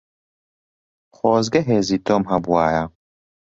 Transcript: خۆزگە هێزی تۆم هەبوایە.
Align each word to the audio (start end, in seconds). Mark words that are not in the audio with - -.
خۆزگە 1.15 1.61
هێزی 1.69 1.97
تۆم 2.05 2.23
هەبوایە. 2.31 2.83